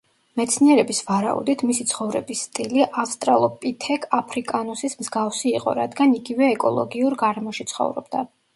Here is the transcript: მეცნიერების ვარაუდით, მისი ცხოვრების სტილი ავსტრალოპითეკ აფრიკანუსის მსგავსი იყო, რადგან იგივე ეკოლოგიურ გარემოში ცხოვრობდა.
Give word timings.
მეცნიერების 0.39 1.01
ვარაუდით, 1.09 1.63
მისი 1.71 1.85
ცხოვრების 1.91 2.41
სტილი 2.47 2.87
ავსტრალოპითეკ 3.03 4.09
აფრიკანუსის 4.21 4.99
მსგავსი 5.05 5.55
იყო, 5.61 5.79
რადგან 5.83 6.19
იგივე 6.23 6.51
ეკოლოგიურ 6.59 7.21
გარემოში 7.25 7.71
ცხოვრობდა. 7.75 8.29